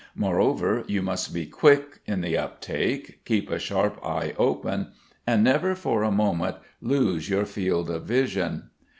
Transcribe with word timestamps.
Moreover, 0.15 0.83
you 0.87 1.03
must 1.03 1.31
be 1.31 1.45
quick 1.45 1.99
in 2.07 2.21
the 2.21 2.35
uptake, 2.35 3.23
keep 3.23 3.51
a 3.51 3.59
sharp 3.59 4.03
eye 4.03 4.33
open, 4.35 4.93
and 5.27 5.43
never 5.43 5.75
for 5.75 6.01
a 6.01 6.09
moment 6.09 6.55
lose 6.81 7.29
your 7.29 7.45
field 7.45 7.87
of 7.91 8.05
vision. 8.05 8.71